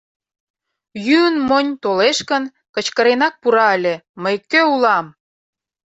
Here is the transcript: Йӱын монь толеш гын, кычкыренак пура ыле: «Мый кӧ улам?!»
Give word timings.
Йӱын 1.05 1.37
монь 1.47 1.71
толеш 1.83 2.17
гын, 2.29 2.43
кычкыренак 2.73 3.33
пура 3.41 3.67
ыле: 3.77 3.95
«Мый 4.21 4.35
кӧ 4.51 4.61
улам?!» 4.73 5.05